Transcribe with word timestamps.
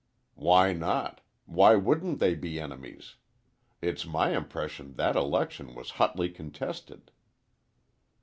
"Why 0.33 0.73
not? 0.73 1.21
Why 1.45 1.75
wouldn't 1.75 2.17
they 2.17 2.33
be 2.33 2.59
enemies? 2.59 3.17
It's 3.83 4.03
my 4.03 4.35
impression 4.35 4.95
that 4.95 5.15
election 5.15 5.75
was 5.75 5.91
hotly 6.01 6.31
contested." 6.31 7.11